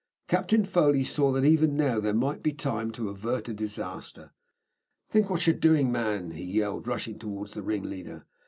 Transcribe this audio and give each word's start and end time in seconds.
Captain 0.27 0.65
Foley 0.65 1.03
saw 1.03 1.31
that 1.31 1.45
even 1.45 1.77
now 1.77 1.99
there 1.99 2.11
might 2.15 2.41
be 2.41 2.51
time 2.53 2.89
to 2.91 3.07
avert 3.09 3.47
a 3.47 3.53
disaster. 3.53 4.33
"Think 5.11 5.29
what 5.29 5.45
you 5.45 5.53
are 5.53 5.55
doing, 5.55 5.91
man," 5.91 6.31
he 6.31 6.43
yelled, 6.43 6.87
rushing 6.87 7.19
towards 7.19 7.53
the 7.53 7.61
ringleader. 7.61 8.25